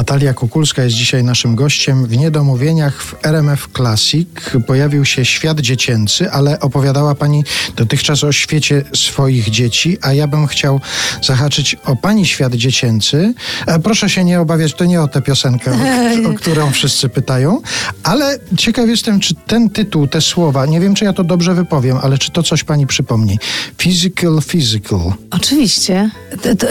Natalia 0.00 0.34
Kukulska 0.34 0.82
jest 0.82 0.96
dzisiaj 0.96 1.24
naszym 1.24 1.54
gościem. 1.54 2.06
W 2.06 2.16
Niedomówieniach 2.16 3.02
w 3.02 3.26
RMF 3.26 3.68
Classic 3.76 4.28
pojawił 4.66 5.04
się 5.04 5.24
świat 5.24 5.60
dziecięcy, 5.60 6.30
ale 6.30 6.60
opowiadała 6.60 7.14
Pani 7.14 7.44
dotychczas 7.76 8.24
o 8.24 8.32
świecie 8.32 8.82
swoich 8.94 9.50
dzieci, 9.50 9.98
a 10.02 10.12
ja 10.12 10.26
bym 10.26 10.46
chciał 10.46 10.80
zahaczyć 11.22 11.76
o 11.84 11.96
Pani 11.96 12.26
świat 12.26 12.54
dziecięcy. 12.54 13.34
E, 13.66 13.78
proszę 13.78 14.10
się 14.10 14.24
nie 14.24 14.40
obawiać, 14.40 14.74
to 14.74 14.84
nie 14.84 15.02
o 15.02 15.08
tę 15.08 15.22
piosenkę, 15.22 15.72
o, 15.72 16.28
o 16.30 16.34
którą 16.34 16.70
wszyscy 16.70 17.08
pytają, 17.08 17.60
ale 18.02 18.38
ciekaw 18.56 18.88
jestem, 18.88 19.20
czy 19.20 19.34
ten 19.34 19.70
tytuł, 19.70 20.06
te 20.06 20.20
słowa, 20.20 20.66
nie 20.66 20.80
wiem, 20.80 20.94
czy 20.94 21.04
ja 21.04 21.12
to 21.12 21.24
dobrze 21.24 21.54
wypowiem, 21.54 21.98
ale 22.02 22.18
czy 22.18 22.30
to 22.30 22.42
coś 22.42 22.64
Pani 22.64 22.86
przypomni? 22.86 23.38
Physical, 23.78 24.40
physical. 24.46 25.12
Oczywiście. 25.30 26.10
T- 26.42 26.56
t- 26.56 26.68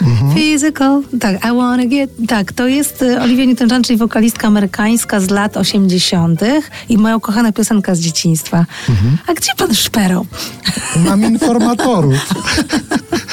Newton-John. 0.00 0.34
Physical, 0.34 1.02
tak, 1.20 1.44
I 1.44 1.56
wanna 1.56 1.86
get, 1.86 2.10
tak, 2.28 2.52
to 2.52 2.66
jest 2.66 3.02
e, 3.02 3.22
Olivia 3.22 3.44
Newton-John, 3.44 3.82
czyli 3.82 3.98
wokalistka 3.98 4.46
amerykańska 4.46 5.20
z 5.20 5.30
lat 5.30 5.56
80. 5.56 6.40
i 6.88 6.98
moja 6.98 7.16
ukochana 7.16 7.52
piosenka 7.52 7.94
z 7.94 7.98
dzieciństwa. 7.98 8.66
A 9.26 9.34
gdzie 9.34 9.52
pan 9.56 9.74
szperał? 9.74 10.26
Mam 10.96 11.24
informatorów. 11.24 12.26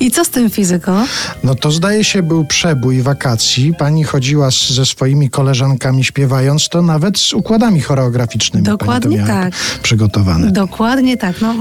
I 0.00 0.10
co 0.10 0.24
z 0.24 0.28
tym 0.28 0.50
physical? 0.50 1.04
No 1.44 1.54
to 1.54 1.70
zdaje 1.70 2.04
się 2.04 2.22
był 2.22 2.44
przebój 2.44 3.02
wakacji. 3.02 3.74
Pani 3.78 4.04
chodziła 4.04 4.50
z, 4.50 4.70
ze 4.70 4.86
swoimi 4.86 5.30
koleżankami 5.30 6.04
śpiewając 6.04 6.68
to 6.68 6.82
nawet 6.82 7.18
z 7.18 7.32
układami 7.32 7.80
choreograficznymi. 7.80 8.66
Dokładnie 8.66 9.24
tak. 9.26 9.52
Przygotowane. 9.82 10.50
Dokładnie 10.50 11.16
tak. 11.16 11.40
No, 11.40 11.54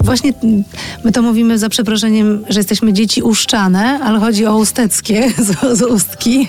właśnie 0.00 0.32
my 1.04 1.12
to 1.12 1.22
mówimy 1.22 1.58
za 1.58 1.68
przeproszeniem, 1.68 2.44
że 2.48 2.60
jesteśmy 2.60 2.92
dzieci 2.92 3.22
uszczane, 3.22 4.00
ale 4.04 4.20
chodzi 4.20 4.46
o 4.46 4.56
usteckie 4.56 5.32
z, 5.46 5.78
z 5.78 5.82
ustki. 5.82 6.48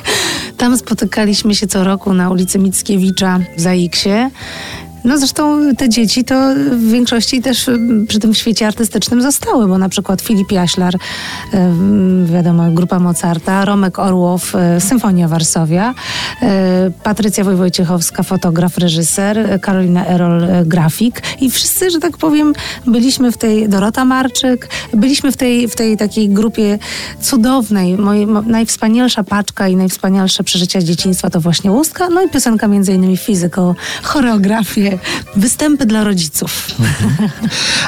Tam 0.57 0.77
spotykaliśmy 0.77 1.55
się 1.55 1.67
co 1.67 1.83
roku 1.83 2.13
na 2.13 2.30
ulicy 2.30 2.59
Mickiewicza 2.59 3.39
w 3.57 3.61
Zaiksie. 3.61 4.30
No 5.04 5.18
zresztą 5.18 5.76
te 5.76 5.90
dzieci 5.90 6.23
to 6.23 6.36
w 6.72 6.90
większości 6.92 7.42
też 7.42 7.68
y, 7.68 7.80
przy 8.08 8.20
tym 8.20 8.34
świecie 8.34 8.68
artystycznym 8.68 9.22
zostały, 9.22 9.68
bo 9.68 9.78
na 9.78 9.90
przykład 9.90 10.22
Filip 10.22 10.52
Jaślar, 10.52 10.96
y, 10.96 11.00
wiadomo, 12.26 12.72
grupa 12.72 13.00
Mozarta, 13.00 13.66
Romek 13.66 14.00
Orłow, 14.00 14.56
y, 14.56 14.81
Symfonia 14.81 15.28
Warszawia, 15.28 15.94
Patrycja 17.04 17.44
Wojciechowska, 17.44 18.24
fotograf, 18.24 18.78
reżyser, 18.78 19.59
Karolina 19.62 20.08
Erol, 20.08 20.48
grafik 20.66 21.22
i 21.42 21.52
wszyscy, 21.52 21.92
że 21.92 22.00
tak 22.00 22.18
powiem, 22.18 22.54
byliśmy 22.88 23.31
w 23.31 23.38
tej, 23.38 23.70
Dorota 23.70 24.06
Marczyk, 24.06 24.70
byliśmy 24.94 25.31
w 25.31 25.38
tej, 25.38 25.68
w 25.68 25.76
tej 25.76 25.98
takiej 25.98 26.30
grupie 26.30 26.80
cudownej, 27.22 27.98
mojej 27.98 28.28
mo- 28.28 28.42
najwspanialsza 28.42 29.24
paczka 29.24 29.68
i 29.68 29.76
najwspanialsze 29.76 30.44
przeżycia 30.44 30.81
dzieciństwa 30.81 31.30
to 31.30 31.40
właśnie 31.40 31.72
Łustka, 31.72 32.09
no 32.09 32.22
i 32.22 32.30
piosenka 32.30 32.68
między 32.68 32.94
innymi 32.94 33.18
Physical, 33.18 33.74
występy 35.36 35.86
dla 35.86 36.03
rodziców. 36.03 36.67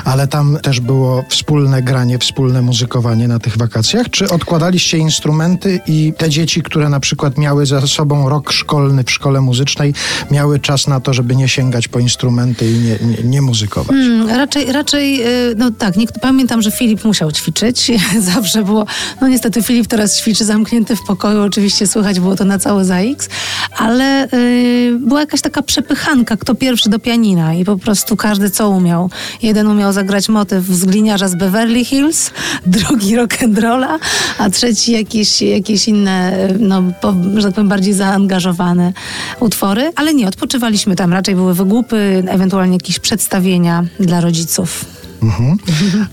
Ale 0.06 0.28
tam 0.28 0.58
też 0.62 0.80
było 0.80 1.24
wspólne 1.30 1.84
granie, 1.84 2.20
wspólne 2.20 2.62
muzykowanie 2.62 3.28
na 3.28 3.40
tych 3.40 3.58
wakacjach? 3.58 4.10
Czy 4.10 4.30
odkładaliście 4.30 4.98
instrumenty 4.98 5.80
i 5.88 6.14
te 6.18 6.30
dzieci, 6.30 6.62
które 6.62 6.90
na 6.90 7.00
przykład 7.00 7.38
miały 7.38 7.66
za 7.66 7.88
sobą 7.88 8.30
rok 8.30 8.52
szkolny 8.52 9.04
w 9.04 9.12
szkole 9.12 9.42
muzycznej, 9.42 9.94
miały 10.32 10.60
czas 10.60 10.88
na 10.88 11.00
to, 11.00 11.14
żeby 11.14 11.36
nie 11.36 11.48
sięgać 11.48 11.88
po 11.88 12.00
instrumenty 12.00 12.72
i 12.72 12.80
nie, 12.80 12.98
nie, 13.02 13.24
nie 13.24 13.42
muzykować? 13.42 13.92
Mm, 13.92 14.30
raczej, 14.30 14.72
raczej, 14.72 15.28
y, 15.28 15.56
no 15.58 15.72
tak, 15.72 15.98
nie, 15.98 16.08
pamiętam, 16.22 16.62
że 16.62 16.72
Filip 16.72 17.04
musiał 17.04 17.32
ćwiczyć. 17.32 17.92
Zawsze 18.34 18.64
było, 18.64 18.86
no 19.22 19.28
niestety 19.28 19.64
Filip 19.64 19.88
teraz 19.88 20.18
ćwiczy 20.18 20.46
zamknięty 20.46 20.96
w 20.96 21.04
pokoju, 21.04 21.42
oczywiście 21.42 21.88
słychać 21.88 22.20
było 22.20 22.36
to 22.36 22.46
na 22.46 22.60
cały 22.60 22.86
ZAX, 22.86 23.30
ale 23.78 24.28
y, 24.34 25.00
była 25.00 25.20
jakaś 25.20 25.42
taka 25.42 25.62
przepychanka, 25.62 26.38
kto 26.38 26.56
pierwszy 26.56 26.90
do 26.90 26.95
pianina 27.00 27.54
i 27.54 27.66
po 27.66 27.78
prostu 27.78 28.18
każdy 28.18 28.50
co 28.50 28.70
umiał. 28.70 29.10
Jeden 29.42 29.68
umiał 29.68 29.94
zagrać 29.94 30.30
motyw 30.30 30.66
z 30.66 30.86
gliniarza 30.86 31.28
z 31.28 31.36
Beverly 31.36 31.86
Hills, 31.86 32.32
drugi 32.66 33.18
rock'n'rolla, 33.18 34.00
a 34.38 34.50
trzeci 34.50 34.92
jakieś, 34.92 35.42
jakieś 35.42 35.88
inne, 35.88 36.48
no, 36.60 36.84
po, 37.02 37.14
że 37.36 37.44
tak 37.44 37.54
powiem, 37.54 37.70
bardziej 37.70 37.94
zaangażowane 37.94 38.94
utwory, 39.40 39.92
ale 39.96 40.14
nie, 40.14 40.28
odpoczywaliśmy 40.28 40.96
tam, 40.96 41.14
raczej 41.14 41.36
były 41.36 41.54
wygłupy, 41.54 42.24
ewentualnie 42.28 42.74
jakieś 42.74 43.00
przedstawienia 43.00 43.84
dla 44.00 44.22
rodziców. 44.22 44.95
Mhm. 45.26 45.58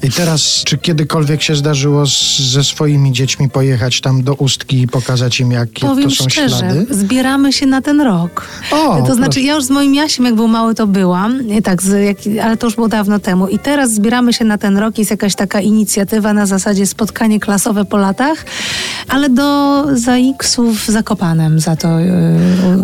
I 0.03 0.11
teraz, 0.11 0.63
czy 0.65 0.79
kiedykolwiek 0.79 1.43
się 1.43 1.57
zdarzyło 1.57 2.07
z, 2.07 2.39
ze 2.39 2.65
swoimi 2.65 3.13
dziećmi 3.13 3.49
pojechać 3.51 4.01
tam 4.01 4.23
do 4.23 4.35
Ustki 4.35 4.83
i 4.83 4.89
pokazać 4.89 5.41
im, 5.41 5.51
jakie 5.53 5.81
Powiem 5.87 6.11
to 6.11 6.17
są 6.17 6.29
szczerze, 6.29 6.59
ślady? 6.59 6.87
zbieramy 6.91 7.53
się 7.53 7.67
na 7.67 7.83
ten 7.83 8.01
rok. 8.01 8.47
O, 8.71 9.03
to 9.07 9.15
znaczy, 9.15 9.23
proszę. 9.25 9.41
ja 9.41 9.55
już 9.55 9.65
z 9.65 9.71
moim 9.71 9.95
Jasiem, 9.95 10.25
jak 10.25 10.35
był 10.35 10.49
mały, 10.49 10.75
to 10.75 10.87
byłam, 10.87 11.39
tak, 11.65 11.83
z, 11.83 12.05
jak, 12.07 12.45
ale 12.45 12.57
to 12.57 12.67
już 12.67 12.75
było 12.75 12.89
dawno 12.89 13.19
temu. 13.19 13.49
I 13.49 13.59
teraz 13.59 13.93
zbieramy 13.95 14.33
się 14.33 14.45
na 14.45 14.59
ten 14.59 14.79
rok. 14.79 14.99
Jest 14.99 15.11
jakaś 15.11 15.35
taka 15.35 15.61
inicjatywa 15.61 16.33
na 16.33 16.47
zasadzie 16.47 16.87
spotkanie 16.87 17.41
klasowe 17.41 17.85
po 17.85 17.97
latach, 17.97 18.45
ale 19.09 19.29
do 19.31 19.83
ZAX-ów 19.97 20.87
Zakopanem 20.87 21.61
za 21.61 21.77
to 21.77 21.99
yy, 22.01 22.07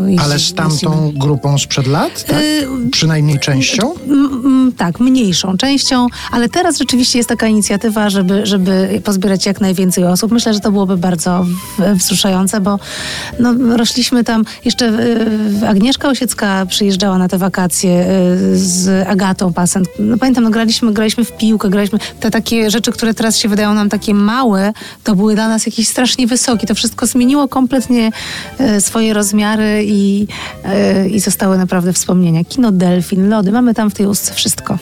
jeździ- 0.07 0.21
Ale 0.25 0.39
z 0.39 0.55
tamtą 0.55 1.13
grupą 1.17 1.59
sprzed 1.59 1.87
lat? 1.87 2.25
Tak? 2.25 2.37
Y, 2.41 2.67
Przynajmniej 2.91 3.39
częścią? 3.39 3.95
M, 4.09 4.73
tak, 4.77 5.01
mniejszą 5.01 5.57
częścią, 5.57 6.07
ale 6.31 6.49
teraz 6.49 6.79
rzeczywiście 6.79 7.19
jest 7.19 7.29
taka 7.29 7.47
inicjatywa, 7.47 8.11
żeby, 8.11 8.47
żeby 8.47 9.01
pozbierać 9.05 9.47
jak 9.47 9.61
najwięcej 9.61 10.05
osób. 10.05 10.33
Myślę, 10.33 10.55
że 10.55 10.61
to 10.61 10.73
byłoby 10.73 10.97
bardzo 10.97 11.47
wzruszające, 11.95 12.61
bo 12.61 12.79
no, 13.39 13.77
rośliśmy 13.77 14.25
tam. 14.25 14.45
Jeszcze 14.65 14.89
y, 14.89 15.69
Agnieszka 15.69 16.09
Osiecka 16.09 16.67
przyjeżdżała 16.67 17.19
na 17.19 17.29
te 17.29 17.39
wakacje 17.39 18.07
y, 18.53 18.59
z 18.59 19.09
Agatą 19.09 19.53
Pasent. 19.53 19.89
No, 19.99 20.19
pamiętam, 20.19 20.45
no, 20.45 20.51
graliśmy, 20.51 20.93
graliśmy 20.93 21.25
w 21.25 21.33
piłkę, 21.33 21.71
graliśmy 21.71 21.99
te 22.21 22.31
takie 22.31 22.71
rzeczy, 22.71 22.93
które 22.93 23.15
teraz 23.15 23.37
się 23.37 23.49
wydają 23.49 23.75
nam 23.75 23.89
takie 23.89 24.15
małe, 24.15 24.73
to 25.05 25.17
były 25.17 25.35
dla 25.35 25.49
nas 25.49 25.67
jakieś 25.67 25.89
strasznie 25.89 26.27
wysokie. 26.27 26.67
To 26.67 26.75
wszystko 26.75 27.07
zmieniło 27.07 27.49
kompletnie 27.49 28.11
y, 28.61 28.81
swoje 28.81 29.15
rozmiary 29.15 29.85
i, 29.87 30.27
i 31.11 31.21
zostały 31.21 31.59
naprawdę 31.59 31.93
wspomnienia. 31.93 32.45
Kino 32.45 32.73
Delfin, 32.73 33.29
lody, 33.29 33.53
mamy 33.53 33.75
tam 33.75 33.91
w 33.91 33.95
tej 33.95 34.07
ustce 34.07 34.35
wszystko. 34.35 34.79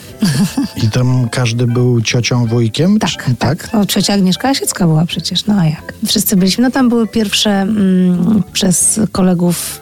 I 0.85 0.91
tam 0.91 1.16
każdy 1.33 1.67
był 1.67 2.03
ciocią, 2.03 2.47
wujkiem? 2.47 2.99
Tak, 2.99 3.11
Czy- 3.11 3.35
tak. 3.39 3.73
No, 3.73 3.87
ciocia 3.87 4.15
Agnieszka 4.15 4.49
Jasiecka 4.49 4.87
była 4.87 5.07
przecież, 5.07 5.47
no 5.47 5.55
a 5.55 5.65
jak? 5.65 5.95
Wszyscy 6.07 6.37
byliśmy, 6.37 6.65
no 6.65 6.71
tam 6.71 6.89
były 6.89 7.09
pierwsze 7.09 7.51
mm, 7.51 8.43
przez 8.53 9.01
kolegów 9.13 9.81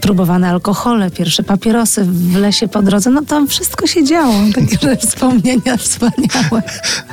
próbowane 0.00 0.50
alkohole, 0.50 1.10
pierwsze 1.10 1.42
papierosy 1.42 2.04
w 2.04 2.36
lesie 2.36 2.68
po 2.68 2.82
drodze, 2.82 3.10
no 3.10 3.22
tam 3.22 3.48
wszystko 3.48 3.86
się 3.86 4.04
działo, 4.04 4.34
takie 4.54 4.96
wspomnienia 4.96 5.76
wspaniałe. 5.76 6.62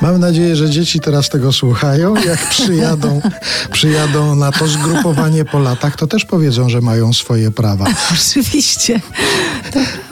Mam 0.02 0.20
nadzieję, 0.20 0.56
że 0.56 0.70
dzieci 0.70 1.00
teraz 1.00 1.28
tego 1.28 1.52
słuchają. 1.52 2.14
Jak 2.16 2.48
przyjadą, 2.48 3.20
przyjadą 3.72 4.34
na 4.34 4.52
to 4.52 4.66
zgrupowanie 4.66 5.44
po 5.44 5.58
latach, 5.58 5.96
to 5.96 6.06
też 6.06 6.24
powiedzą, 6.24 6.68
że 6.68 6.80
mają 6.80 7.12
swoje 7.12 7.50
prawa. 7.50 7.86
Oczywiście. 8.14 9.00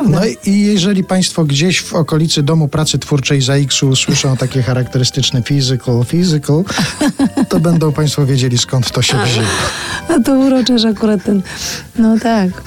No 0.08 0.20
i 0.44 0.60
jeżeli 0.60 1.04
Państwo 1.04 1.44
gdzieś 1.44 1.80
w 1.80 1.94
okolicy 1.94 2.42
Domu 2.42 2.68
Pracy 2.68 2.98
Twórczej 2.98 3.42
ZAX-u 3.42 3.88
usłyszą 3.88 4.36
takie 4.36 4.62
charakterystyczne 4.62 5.42
physical, 5.42 6.04
physical, 6.04 6.64
to 7.50 7.60
będą 7.60 7.92
Państwo 7.92 8.26
wiedzieli 8.26 8.58
skąd 8.58 8.90
to 8.90 9.02
się 9.02 9.16
wzięło. 9.24 9.46
A 10.08 10.20
to 10.20 10.32
urocze, 10.32 10.78
że 10.78 10.88
akurat 10.88 11.24
ten, 11.24 11.42
no 11.96 12.18
tak. 12.18 12.62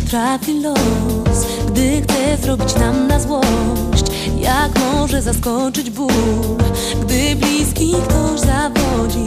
potrafi 0.00 0.60
los, 0.60 1.46
gdy 1.66 2.02
chce 2.02 2.42
zrobić 2.42 2.74
nam 2.74 3.06
na 3.08 3.20
złość? 3.20 4.04
Jak 4.36 4.70
może 4.94 5.22
zaskoczyć 5.22 5.90
ból, 5.90 6.56
gdy 7.00 7.36
bliski 7.36 7.94
ktoś 8.08 8.40
zawodzi? 8.40 9.24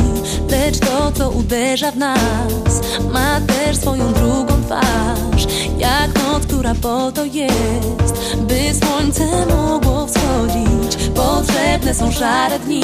Lecz 0.49 0.79
to, 0.79 1.11
co 1.11 1.29
uderza 1.29 1.91
w 1.91 1.97
nas, 1.97 2.81
ma 3.13 3.41
też 3.41 3.77
swoją 3.77 4.13
drugą 4.13 4.53
twarz. 4.65 5.47
Jak 5.77 6.15
noc, 6.15 6.45
która 6.45 6.75
po 6.75 7.11
to 7.11 7.25
jest, 7.25 8.37
by 8.37 8.85
słońce 8.85 9.45
mogło 9.45 10.07
wschodzić. 10.07 11.09
Potrzebne 11.15 11.93
są 11.93 12.11
szare 12.11 12.59
dni, 12.59 12.83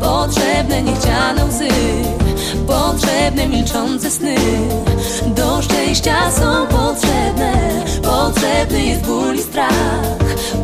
potrzebne 0.00 0.82
niechciane 0.82 1.44
łzy. 1.44 1.68
Potrzebne 3.32 3.56
milczące 3.56 4.10
sny. 4.10 4.34
Do 5.26 5.62
szczęścia 5.62 6.30
są 6.30 6.66
potrzebne. 6.66 7.52
Potrzebny 8.02 8.84
jest 8.84 9.02
ból 9.02 9.34
i 9.34 9.42
strach. 9.42 10.18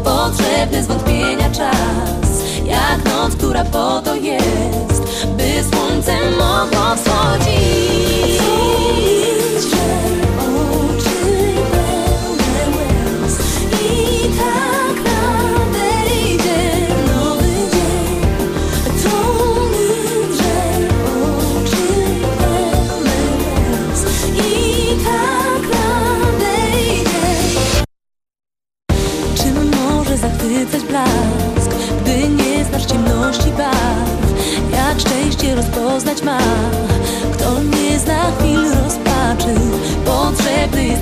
Potrzebny 0.04 0.82
zwątpienia 0.82 1.50
czas. 1.50 2.42
Jak 2.64 3.04
noc, 3.04 3.36
która 3.36 3.64
po 3.64 4.02
to 4.04 4.14
jest 4.14 4.97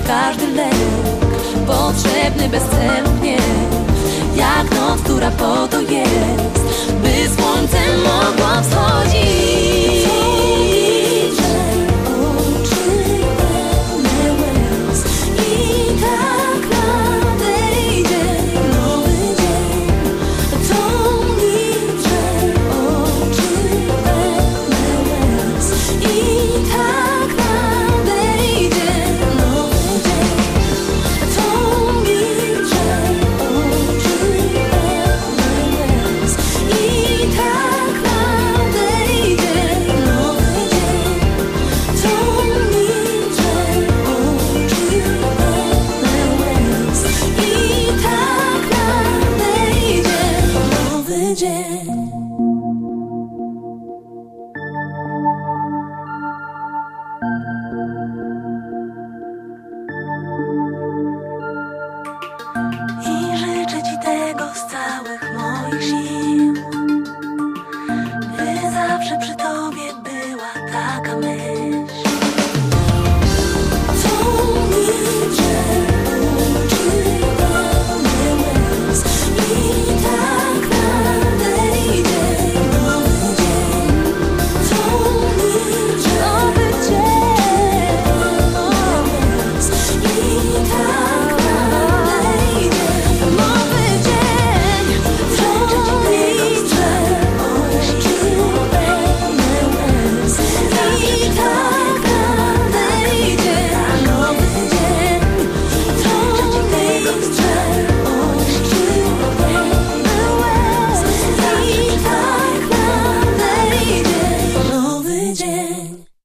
każdy 0.07 0.47
lek 0.47 0.75
Potrzebny 1.67 2.49
bez 2.49 2.63
celu 2.63 3.09
nie 3.21 3.37
Jak 4.35 4.71
noc, 4.75 5.01
która 5.01 5.31
po 5.31 5.67
to 5.67 5.81
jest 5.81 6.93
By 7.01 7.41
słońce 7.41 7.77
mogło 7.97 8.61
wschodzić. 8.63 9.96